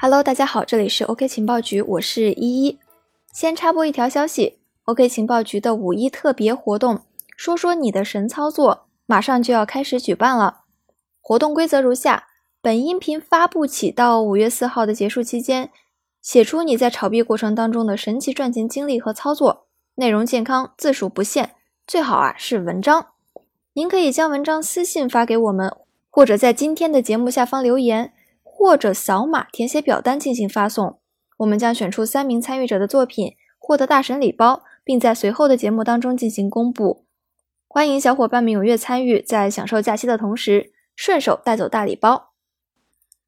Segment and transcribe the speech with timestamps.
[0.00, 2.78] Hello，大家好，这里是 OK 情报局，我是依依。
[3.32, 7.00] 先插播一条消息，OK 情报局的五一特别活动
[7.36, 10.60] “说说你的神操作”马上就要开始举办了。
[11.20, 12.28] 活动规则如下：
[12.62, 15.70] 本音频发布起到五月四号的结束期间，
[16.22, 21.56] 写出你在炒币过程当中的神奇赚钱经历和操作，内容健康，字数不限，
[21.88, 23.08] 最好啊是文章。
[23.72, 25.76] 您可以将文章私信发给我们，
[26.08, 28.12] 或者在今天的节目下方留言。
[28.58, 30.98] 或者扫码填写表单进行发送，
[31.36, 37.04] 我们将选出三名参与者的作品，获得大神礼包，并在随后的节目当中进行公布。
[37.68, 42.32] 欢迎小伙伴们踊跃参与，在享受假期的同时，顺手带走大礼包。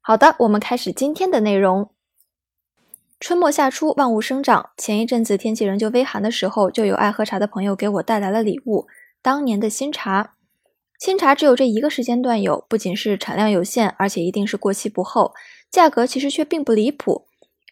[0.01, 1.91] 好的，我们开始今天的内容。
[3.17, 4.71] 春末夏初，万物生长。
[4.75, 8.87] 前一阵子天气仍旧微寒的时候，就有爱喝茶的朋友给我带来了礼物——
[9.23, 10.33] 当年的新茶。
[11.01, 15.33] 新茶只有这一个时间段有，不仅是产量有限，而且一定是过期不候，
[15.71, 17.25] 价格其实却并不离谱，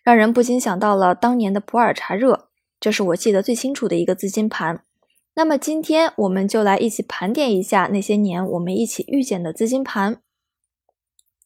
[0.04, 2.48] 让人不禁想到了当年的普洱茶热，
[2.80, 4.84] 这是我记得最清楚的一个资金盘。
[5.36, 10.24] 那么今天我们就来一起盘点一下那些年我们一起遇见的资金盘。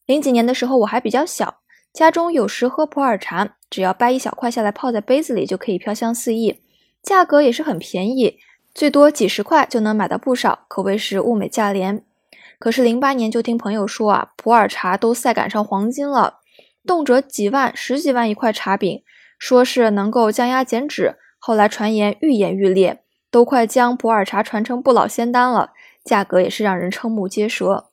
[0.06, 1.58] 零几年的时候我还比较小，
[1.92, 6.62] 家中有时喝普洱茶，只要掰一小块下来泡在杯子里就可以飘香四溢，
[7.02, 8.38] 价格也是很便宜。
[8.74, 12.04] 最多几十块就能买到不少，可谓是物美价廉。
[12.60, 16.40] 可是零八年就听朋友说啊，普洱茶都赛赶上黄金了，
[16.86, 19.04] 动辄几万、十几万一块茶饼，
[19.38, 21.18] 说是能够降压减脂。
[21.38, 25.72] 后来传言愈演愈烈，都快将普洱茶传成不老仙丹了，
[26.04, 27.90] 价格也是让人瞠目结舌。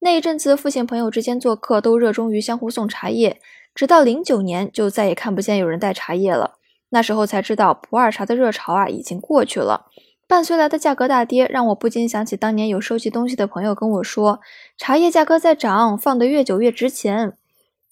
[0.00, 3.40] 那一阵子，父亲朋友之间做客都热衷于相互送茶叶，
[3.74, 6.58] 直到零九年就再也看不见有人带茶叶了。
[6.94, 9.86] 那时候才知道普洱茶的热潮啊已经过去了，
[10.28, 14.38] 伴随来的价格大跌，让我不禁想起当年有收集东西的朋友跟我说，
[14.78, 17.32] 茶叶价格在涨，放得越久越值钱。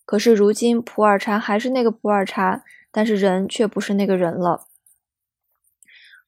[0.05, 2.62] 可是如今普洱茶还是那个普洱茶，
[2.92, 4.67] 但是人却不是那个人了。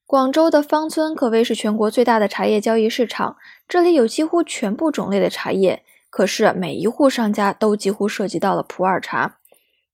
[0.04, 3.36] 广州的芳村可谓是全国最大的茶叶交易市场，
[3.68, 9.38] 这里有几乎全部种类的茶叶，可是每一户商家都几乎涉及到了普洱茶。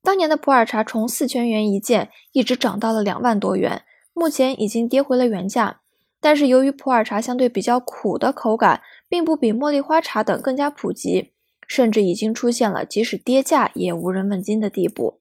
[0.03, 3.83] 当年的普洱茶从四千元一件一直涨到了两万多元，
[4.15, 5.81] 目前已经跌回了原价。
[6.21, 11.33] 但是由于普洱茶相对比较苦的口感，并不比茉莉花茶等更加普及，
[11.67, 15.21] 甚至已经出现了即使跌价也无人问津的地步。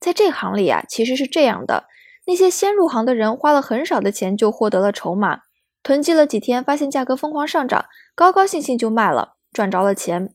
[0.00, 1.84] 在这行里啊，其实是这样的：
[2.26, 5.42] 那些先入行的人花了很少的钱就获得了筹码，
[5.82, 7.84] 囤积了几天，发现价格疯狂上涨，
[8.14, 10.34] 高高兴兴就卖了，赚着了钱。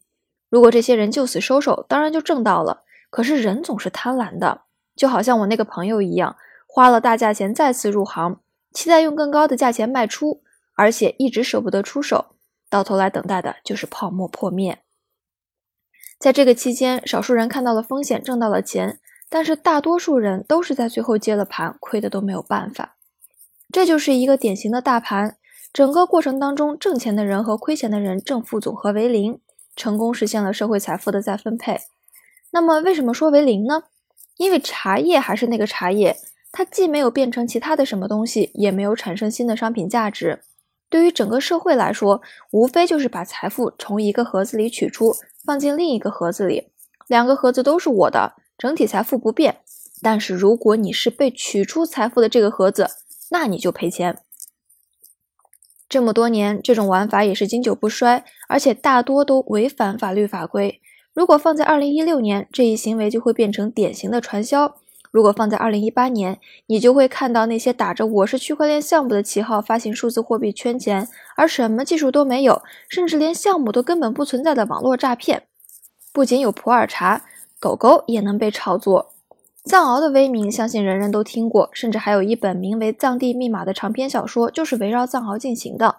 [0.50, 2.84] 如果这些人就此收手，当然就挣到了。
[3.16, 6.36] 可是人总是贪婪的，就好像我那个朋友一样，
[6.68, 8.42] 花了大价钱再次入行，
[8.74, 10.44] 期待用更高的价钱卖出，
[10.74, 12.36] 而且一直舍不得出手，
[12.70, 14.80] 到头来等待的就是泡沫破灭。
[16.20, 19.00] 在这个期间，少数人看到了风险，挣到了钱，
[19.30, 22.98] 但是大多数人都是在最后接了盘，亏的都没有办法。
[23.72, 25.38] 这就是一个典型的大盘，
[25.72, 29.40] 整个过程当中，挣钱的人和亏钱的人正负总和为零，
[29.74, 31.80] 成功实现了社会财富的再分配。
[32.56, 33.84] 那么为什么说为零呢？
[34.38, 36.16] 因为茶叶还是那个茶叶，
[36.54, 40.40] 它既没有变成其他的什么东西，也没有产生新的商品价值。
[40.90, 42.22] 对于整个社会来说，
[42.52, 46.70] 无非就是把财富从一个盒子里取出，放进另一个盒子里，
[47.08, 49.58] 两个盒子都是我的，整体财富不变。
[50.02, 52.88] 但是如果你是被取出财富的这个盒子，
[53.32, 54.20] 那你就赔钱。
[55.90, 60.80] 这么多年，这种玩法也是经久不衰，而且大多都违反法律法规。
[61.16, 64.74] 如果放在二零一六年，这一行为就会变成典型的传销；
[65.12, 66.38] 如果放在二零一八年，
[66.68, 75.44] 你就会看到那些打着“我是区块链项目”的旗号发行数字货币圈钱，而什么技术都没有，甚至连项目都根本不存在的网络诈骗。
[76.12, 77.24] 不仅有普洱茶，
[77.62, 79.14] 狗狗也能被炒作。
[79.64, 85.96] 藏獒的威名，相信人人都听过，甚至还有一本名为《藏地密码》的长篇小说，就是围绕藏獒进行的。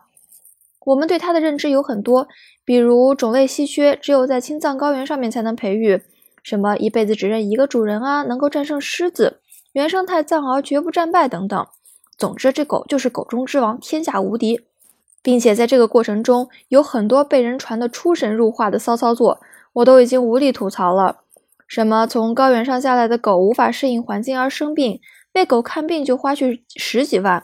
[0.86, 2.28] 我们对它的认知有很多，
[2.64, 5.98] 比如种类稀缺，只有在青藏高原上面才能培育；
[6.44, 9.40] 什么一辈子只认一个主人啊，能够战胜狮子；
[9.72, 11.66] 原生态藏獒绝不战败等等。
[12.16, 14.60] 总之，这狗就是狗中之王，天下无敌，
[15.24, 19.40] 并且在这个过程中有很多被人传的出神入化的骚操作，
[19.72, 21.22] 我都已经无力吐槽了。
[21.66, 25.00] 什么从高原上下来的狗无法适应环境而生病，
[25.32, 27.40] 被狗看病就花去十几万；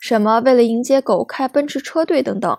[0.00, 2.58] 什么为了迎接狗开奔驰车队等等。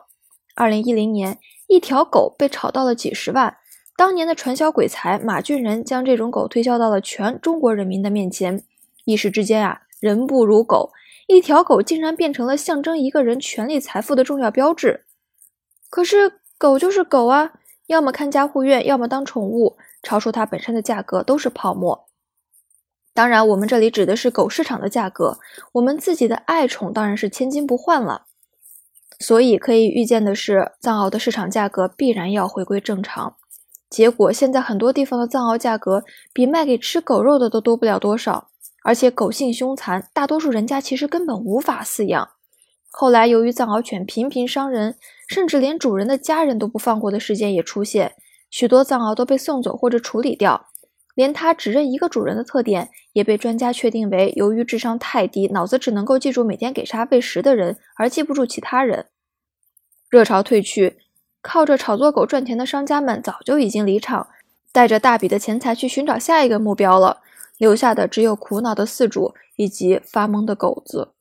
[0.61, 3.57] 二零一零年，一条狗被炒到了几十万。
[3.97, 8.63] 当年的传销鬼才马俊仁将这种狗推销到了全中国人民的面前。
[9.05, 10.91] 一时之间啊，人不如狗，
[11.25, 15.05] 一条狗竟然变成了象征一个人权力财富的重要标志。
[15.89, 17.53] 可是狗就是狗啊，
[17.87, 22.07] 要么看家护院，要么当宠物，超出它本身的价格都是泡沫。
[23.15, 25.39] 当然，我们这里指的是狗市场的价格，
[25.71, 28.27] 我们自己的爱宠当然是千金不换了。
[29.21, 33.35] 所以可以预见的是，藏獒的市场价格必然要回归正常。
[33.89, 36.03] 结果现在很多地方的藏獒价格
[36.33, 38.47] 比卖给吃狗肉的都多不了多少，
[38.83, 42.29] 而且狗性凶残，大多数人家其实根本无法饲养。
[42.89, 44.95] 后来由于藏獒犬频频伤人，
[45.27, 48.13] 甚至连主人的家人都不放过的事件也出现，
[48.49, 50.67] 许多藏獒都被送走或者处理掉。
[51.13, 59.07] 连它只认一个主人的特点，也被专家确定为由于智商太低，脑子只能够记住每天给啥喂食的人，而记不住其他人。
[60.11, 60.97] 热潮退去，
[61.41, 64.27] 靠着炒作狗赚钱的商家们早就已经离场，
[64.73, 67.21] 带着大笔的钱财去寻找下一个目标了，
[67.57, 71.13] 留下的只有苦恼的饲主以及发懵的狗子。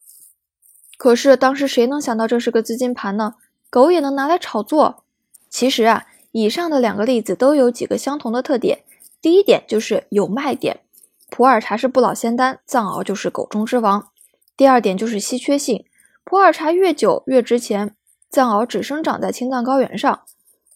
[0.98, 3.36] 可是当时谁能想到这是个资金盘呢？
[3.70, 5.04] 狗也能拿来炒作？
[5.48, 8.80] 其实啊，以上的两个例子都有几个相同的特点。
[9.22, 10.80] 第一点就是有卖点，
[11.30, 14.08] 普洱茶是不老仙丹，藏獒就是狗中之王。
[14.56, 15.84] 第二点就是稀缺性，
[16.24, 17.94] 普洱茶越久越值钱，
[18.30, 20.20] 藏獒只生长在青藏高原上。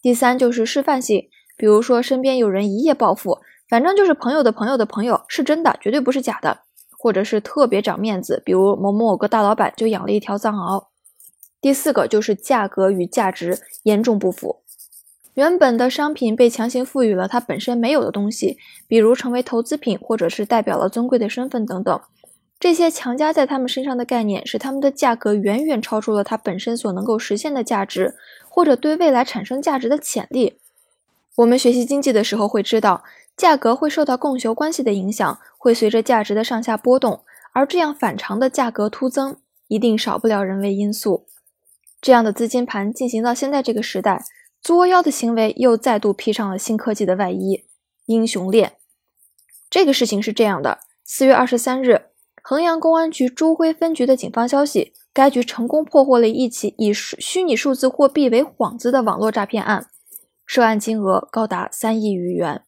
[0.02, 6.58] 第三就是示范性，比如说身边有人一夜暴富，反正就是朋友的朋友的朋友，是真的，绝对不是假的，
[6.98, 10.86] 或者是特别长面子，比如某某个大老板就养了一条藏獒。
[11.60, 14.62] 第四个就是价格与价值严重不符。
[15.32, 22.00] 原本的商品被强行赋予了它本身没有的东西，比如成为投资品，或者是代表了尊贵的身份等等。
[22.58, 28.14] 这些强加在他们身上的概念，使他们的价格远远超出了它本身所能够实现的价值，
[28.48, 30.58] 或者对未来产生价值的潜力。
[31.36, 33.04] 我们学习经济的时候会知道，
[33.36, 39.36] 价格会受到供求关系的影响，会随着价值的上下波动，而这样反常的价格突增，
[39.68, 41.26] 一定少不了人为因素。
[42.00, 44.22] 这样的资金盘进行到现在这个时代。
[44.62, 47.64] 作妖的行为又再度披上了新科技的外衣，
[48.06, 48.76] 英雄链。
[49.68, 52.06] 这个事情是这样的：四月二十三日，
[52.46, 59.86] 衡阳公安局朱辉分局的警方消息，该局成功破获了一起以虚拟数字货币为幌子的网络诈骗案，
[60.44, 62.60] 涉案金额高达三亿余元。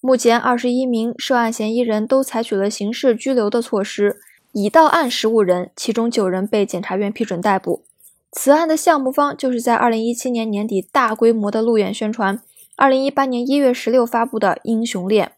[0.00, 4.18] 目前，二十一名涉案嫌疑人都采取了刑事拘留的措施，
[4.50, 7.84] 已到案十五人，其中九人被检察院批准逮捕。
[8.32, 12.42] 此案的项目方就是在二零一七年年底大规模的路演宣传，
[12.74, 15.30] 二零一八年一月十六发布的英雄链，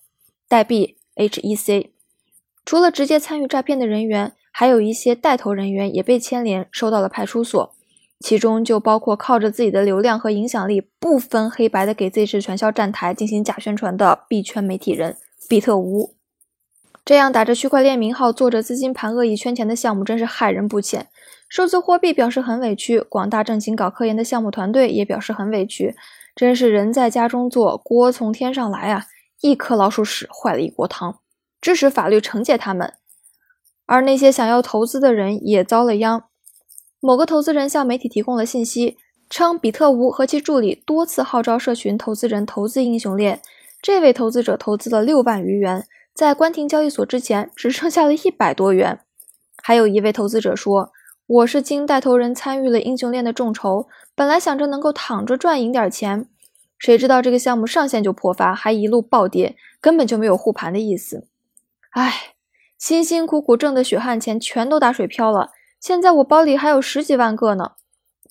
[0.49, 1.92] 代币 HEC。
[2.65, 7.75] 除了直接参与诈骗的人员，还有一些带头人员也被牵连，收到了派出所。
[8.21, 15.17] 其中就包括靠着自己的流量和影响力，不分黑白的给 Z 市传销站台进行假宣传的币圈媒体人
[15.49, 16.15] 比特吴。
[17.05, 21.09] 这样打着区块链名号，做着资金盘恶意圈钱的项目，真是害人不浅。
[21.49, 25.97] 数字货币表示很委屈，广大正经搞科研的项目团队也表示很委屈，
[26.37, 29.07] 真是人在家中坐，锅从天上来啊！
[29.41, 31.19] 一颗老鼠屎坏了一锅汤，
[31.63, 32.93] 支持法律惩戒他们。
[33.87, 36.25] 而那些想要投资的人也遭了殃。
[37.01, 38.99] 某个投资人向媒体提供了信息，
[39.31, 43.41] 称比特吴和其助理多次号召社群投资人投资英雄链，
[43.81, 49.01] 这位投资者投资了六万余元，在关停交易所之前只剩下了一百多元。
[49.63, 50.93] 还有一位投资者说。
[51.29, 56.29] 我是经带头人参与了英雄链的众筹，本来想着能够躺着赚赢点钱，
[56.79, 61.29] 谁知道这个项目上线就破发，还一路暴跌，根本就没有护盘的意思。
[61.93, 62.35] 唉，
[62.79, 67.73] 辛辛苦苦挣的血汗钱全都打水漂了，现在我包里还有十几万个呢。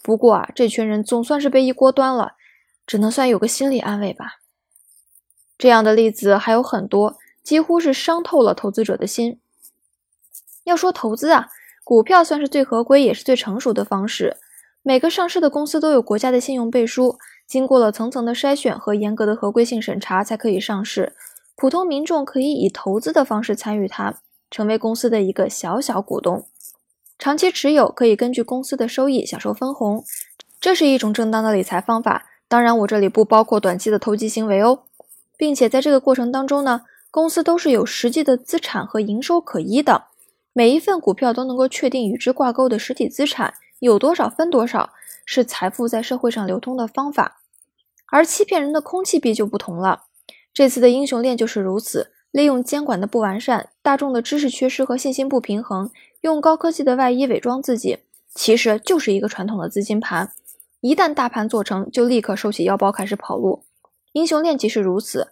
[0.03, 2.33] 不过啊，这群人总算是被一锅端了，
[2.85, 4.39] 只能算有个心理安慰吧。
[5.57, 9.39] 这样的例子还有很多，几乎是伤透了投资者的心。
[10.63, 11.49] 要说投资啊。
[11.83, 14.37] 股票算是最合规也是最成熟的方式。
[14.81, 21.15] 每个上市的公司都有国家的信用背书，经过了层层的筛选和严格的合规性审查才可以上市。
[21.55, 26.47] 普通民众可以以投资的方式参与它，成为公司的一个小小股东，
[27.19, 30.03] 长期持有可以根据公司的收益享受分红，
[30.59, 32.25] 这是一种正当的理财方法。
[32.47, 34.83] 当然，我这里不包括短期的投机行为哦，
[35.37, 40.05] 并且在这个过程当中呢，公司都是有实际的资产和营收可依的。
[40.51, 44.89] 每一份股票都能够确定与之挂钩的实体资产有多少分多少，
[45.25, 47.39] 是财富在社会上流通的方法。
[48.07, 50.03] 而欺骗人的空气币就不同了，
[50.53, 55.89] 这次的英雄链就是如此，利用监管的不完善、大众的知识缺失和信心不平衡，
[56.21, 57.99] 用高科技的外衣伪装自己，
[58.35, 60.31] 其实就是一个传统的资金盘。
[60.81, 63.63] 一旦大盘做成就，立刻收起腰包开始跑路。
[64.13, 65.29] 英雄链即是如此，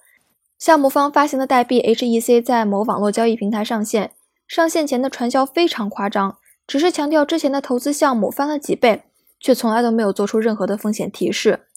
[0.58, 4.12] 项目方发行的代币 HEC 在某网络交易平台上线。
[4.48, 9.04] 上线前的传销非常夸张，只是强调之前的投资项目翻了几倍，
[9.40, 11.68] 却从来都没有做出任何的风险提示。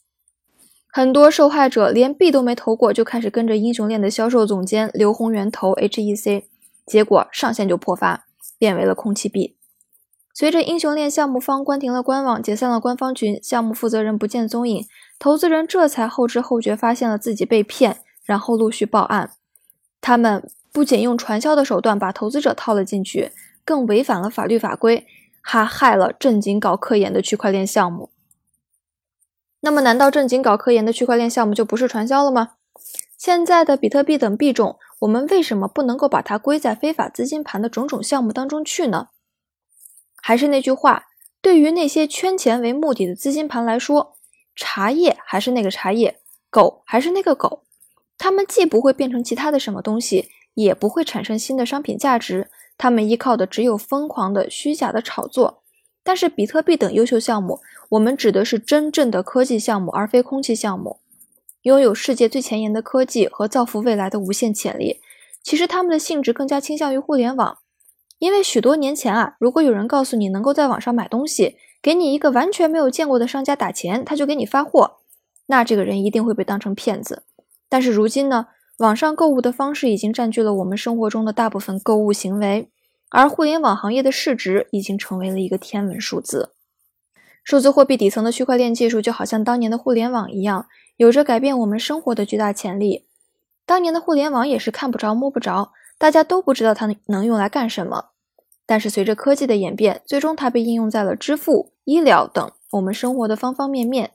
[0.95, 6.45] 很多受害者连币都没投过，就开始跟着英雄链的销售总监刘宏源投 HEC，
[6.85, 8.27] 结果上线就破发，
[8.59, 9.57] 变为了空气币。
[10.35, 14.85] 随着英雄链项目方关停了官网，解散了官方群，项目负责人不见踪影，
[15.19, 17.97] 投资人这才后知后觉发现了自己被骗，
[18.27, 19.31] 然后陆续报案。
[20.03, 23.33] 他们不仅用传销的手段把投资者套了进去，
[23.65, 25.07] 更违反了法律法规，
[25.41, 28.11] 还害了正经搞科研的区块链项目。
[29.65, 32.55] 那么，难道正经搞科研的区块链项目就不是传销了吗？
[33.17, 39.11] 现在的比特币等币种，我们为什么不能够把它归在非法资金盘的种种项目当中去呢？
[40.21, 41.05] 还是那句话，
[41.41, 44.17] 对于那些圈钱为目的的资金盘来说，
[44.57, 47.63] 茶叶还是那个茶叶，狗还是那个狗，
[48.19, 55.62] 它们既不会变成其他的什么东西，也不会产生新的商品价值，它们依靠的只有疯狂的虚假的炒作。
[56.05, 60.99] 但是比特币等优秀项目，我们指的是真正的科技项目，而非空气项目，
[61.63, 65.01] 拥有世界最前沿的科技和造福未来的无限潜力。
[65.43, 67.59] 其实他们的性质更加倾向于互联网。
[68.19, 74.99] 因为许多年前啊，如果有人告诉你能够在网上买东西，给你一个完全没有见过的商家打钱，他就给你发货，
[75.47, 77.25] 那这个人一定会被当成骗子。
[77.69, 78.47] 但是如今呢，
[78.79, 82.69] 网上购物的方式已经占据了我们生活中的大部分购物行为，
[83.13, 86.51] 而互联网行业的市值已经成为了一个天文数字。
[87.45, 90.67] 数字货币底层的区块链技术就好像当年的互联网一样，
[90.97, 93.05] 有着改变我们生活的巨大潜力。
[93.67, 98.07] 当年的互联网也是看不着摸不着，大家都不知道它能用来干什么。
[98.65, 104.13] 但是随着科技的演变，最终它被应用在了支付、医疗等我们生活的方方面面。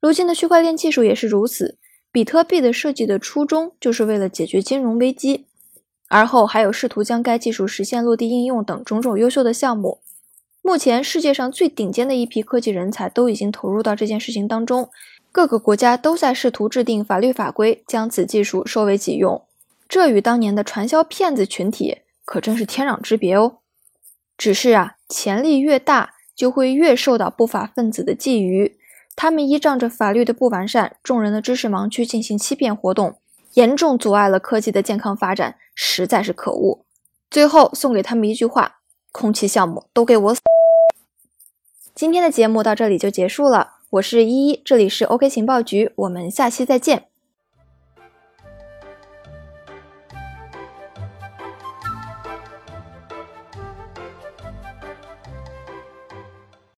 [0.00, 1.78] 如今的区块链技术也是如此。
[2.10, 5.46] 比特币的设计的初衷就是为了解决金融危机，
[6.14, 9.98] 而后还有试图将该技术实现落地应用等种种优秀的项目。
[10.62, 14.88] 目前世界上最顶尖的一批科技人才都已经投入到这件事情当中，
[15.32, 19.42] 各个国家都在试图制定法律法规，将此技术收为己用。
[19.88, 23.56] 这与当年的传销骗子群体可真是天壤之别哦。
[24.38, 28.74] 只是啊，潜力越大，就会越受到不法分子的觊觎。
[29.16, 33.16] 他们依仗着法律的不完善、众人的知识盲区进行欺骗活动，
[33.54, 36.84] 严重阻碍了科技的健康发展，实在是可恶。
[37.30, 38.80] 最后送给他们一句话：
[39.12, 40.40] 空气项目都给我死！
[41.94, 47.08] 今天的节目到这里就结束了，我是依依，这里是 OK 情报局，我们下期再见。